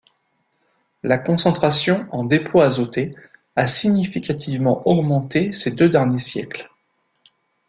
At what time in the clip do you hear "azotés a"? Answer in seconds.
2.61-3.67